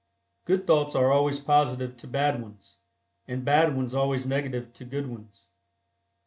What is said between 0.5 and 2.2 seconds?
thoughts are always positive to